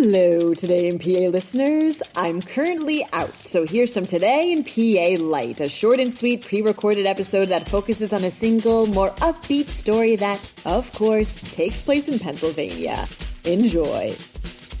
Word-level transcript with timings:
Hello, 0.00 0.54
Today 0.54 0.86
in 0.86 1.00
PA 1.00 1.28
listeners. 1.28 2.00
I'm 2.14 2.40
currently 2.40 3.04
out, 3.12 3.32
so 3.32 3.66
here's 3.66 3.92
some 3.92 4.06
Today 4.06 4.52
in 4.52 4.62
PA 4.62 5.20
Light, 5.20 5.60
a 5.60 5.66
short 5.66 5.98
and 5.98 6.12
sweet 6.12 6.46
pre 6.46 6.62
recorded 6.62 7.04
episode 7.04 7.46
that 7.46 7.68
focuses 7.68 8.12
on 8.12 8.22
a 8.22 8.30
single, 8.30 8.86
more 8.86 9.10
upbeat 9.16 9.66
story 9.66 10.14
that, 10.14 10.52
of 10.64 10.92
course, 10.92 11.34
takes 11.52 11.82
place 11.82 12.08
in 12.08 12.20
Pennsylvania. 12.20 13.08
Enjoy. 13.42 14.14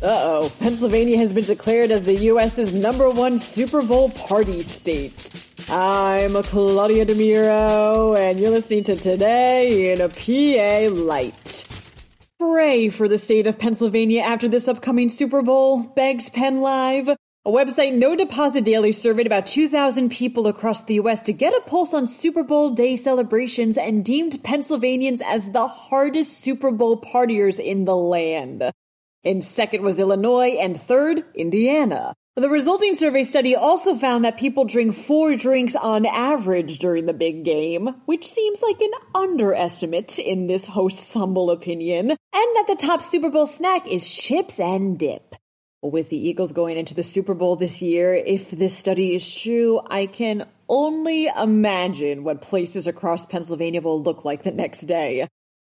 Uh 0.00 0.06
oh, 0.06 0.52
Pennsylvania 0.60 1.18
has 1.18 1.34
been 1.34 1.44
declared 1.44 1.90
as 1.90 2.04
the 2.04 2.14
U.S.'s 2.14 2.72
number 2.72 3.10
one 3.10 3.40
Super 3.40 3.82
Bowl 3.82 4.10
party 4.10 4.62
state. 4.62 5.50
I'm 5.68 6.40
Claudia 6.44 7.04
DeMiro, 7.04 8.16
and 8.16 8.38
you're 8.38 8.50
listening 8.50 8.84
to 8.84 8.94
Today 8.94 9.92
in 9.92 10.00
a 10.00 10.08
PA 10.08 10.94
Light. 10.94 11.67
Pray 12.38 12.88
for 12.88 13.08
the 13.08 13.18
state 13.18 13.48
of 13.48 13.58
Pennsylvania 13.58 14.20
after 14.20 14.46
this 14.46 14.68
upcoming 14.68 15.08
Super 15.08 15.42
Bowl, 15.42 15.82
begs 15.82 16.30
Penn 16.30 16.60
Live. 16.60 17.08
A 17.08 17.16
website 17.50 17.94
No 17.94 18.14
Deposit 18.14 18.62
Daily 18.62 18.92
surveyed 18.92 19.26
about 19.26 19.48
2,000 19.48 20.08
people 20.12 20.46
across 20.46 20.84
the 20.84 20.94
U.S. 20.94 21.22
to 21.22 21.32
get 21.32 21.52
a 21.52 21.60
pulse 21.62 21.92
on 21.92 22.06
Super 22.06 22.44
Bowl 22.44 22.70
day 22.70 22.94
celebrations 22.94 23.76
and 23.76 24.04
deemed 24.04 24.44
Pennsylvanians 24.44 25.20
as 25.20 25.50
the 25.50 25.66
hardest 25.66 26.38
Super 26.38 26.70
Bowl 26.70 27.00
partiers 27.00 27.58
in 27.58 27.84
the 27.84 27.96
land. 27.96 28.70
In 29.24 29.42
second 29.42 29.82
was 29.82 29.98
Illinois, 29.98 30.58
and 30.60 30.80
third, 30.80 31.24
Indiana. 31.34 32.14
The 32.38 32.48
resulting 32.48 32.94
survey 32.94 33.24
study 33.24 33.56
also 33.56 33.96
found 33.96 34.24
that 34.24 34.38
people 34.38 34.64
drink 34.64 34.94
four 34.94 35.34
drinks 35.34 35.74
on 35.74 36.06
average 36.06 36.78
during 36.78 37.06
the 37.06 37.12
big 37.12 37.44
game, 37.44 37.88
which 38.04 38.28
seems 38.28 38.62
like 38.62 38.80
an 38.80 38.92
underestimate 39.12 40.20
in 40.20 40.46
this 40.46 40.64
host's 40.64 41.12
humble 41.12 41.50
opinion, 41.50 42.10
and 42.10 42.18
that 42.30 42.66
the 42.68 42.76
top 42.76 43.02
Super 43.02 43.28
Bowl 43.28 43.46
snack 43.46 43.88
is 43.88 44.08
chips 44.08 44.60
and 44.60 44.96
dip. 44.96 45.34
With 45.82 46.10
the 46.10 46.28
Eagles 46.28 46.52
going 46.52 46.76
into 46.76 46.94
the 46.94 47.02
Super 47.02 47.34
Bowl 47.34 47.56
this 47.56 47.82
year, 47.82 48.14
if 48.14 48.52
this 48.52 48.78
study 48.78 49.16
is 49.16 49.34
true, 49.34 49.80
I 49.90 50.06
can 50.06 50.46
only 50.68 51.26
imagine 51.26 52.22
what 52.22 52.40
places 52.40 52.86
across 52.86 53.26
Pennsylvania 53.26 53.80
will 53.80 54.00
look 54.00 54.24
like 54.24 54.44
the 54.44 54.52
next 54.52 54.82
day. 54.82 55.26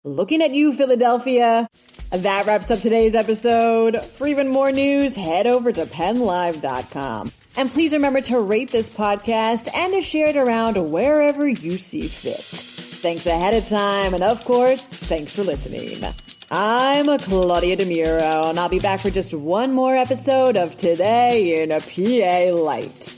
Looking 0.09 0.41
at 0.41 0.55
you, 0.55 0.73
Philadelphia. 0.73 1.69
That 2.11 2.47
wraps 2.47 2.71
up 2.71 2.81
today's 2.81 3.15
episode. 3.15 4.03
For 4.03 4.27
even 4.27 4.49
more 4.49 4.73
news, 4.73 5.15
head 5.15 5.47
over 5.47 5.71
to 5.71 5.85
pennlive.com. 5.85 7.31
And 7.59 7.71
please 7.71 7.93
remember 7.93 8.23
to 8.23 8.41
rate 8.41 8.71
this 8.71 8.89
podcast 8.89 9.69
and 9.75 9.93
to 9.93 10.01
share 10.01 10.29
it 10.29 10.37
around 10.37 10.77
wherever 10.91 11.47
you 11.47 11.77
see 11.77 12.09
fit. 12.09 12.41
Thanks 12.41 13.27
ahead 13.27 13.53
of 13.53 13.69
time, 13.69 14.15
and 14.15 14.23
of 14.23 14.43
course, 14.47 14.87
thanks 14.87 15.35
for 15.35 15.45
listening. 15.45 16.03
I'm 16.51 17.19
Claudia 17.19 17.77
DeMuro, 17.77 18.49
and 18.49 18.59
I'll 18.59 18.71
be 18.71 18.79
back 18.79 19.01
for 19.01 19.11
just 19.11 19.35
one 19.35 19.75
more 19.75 19.95
episode 19.95 20.57
of 20.57 20.77
Today 20.79 21.63
in 21.63 21.71
a 21.71 21.81
PA 21.81 22.55
Light. 22.57 23.18